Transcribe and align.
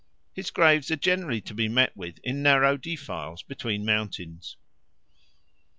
His 0.33 0.49
graves 0.49 0.89
are 0.89 0.95
generally 0.95 1.41
to 1.41 1.53
be 1.53 1.67
met 1.69 1.95
with 1.95 2.17
in 2.23 2.41
narrow 2.41 2.75
defiles 2.75 3.43
between 3.43 3.85
mountains. 3.85 4.57